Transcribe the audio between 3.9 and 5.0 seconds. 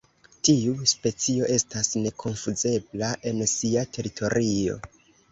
teritorio.